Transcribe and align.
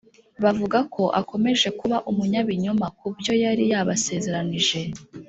Bavuga 0.43 0.77
ko 0.93 1.03
akomeje 1.21 1.67
kuba 1.79 1.97
umunyabinyoma 2.09 2.85
kubyo 2.99 3.33
yari 3.43 3.63
yabasezeranyije 3.71 4.79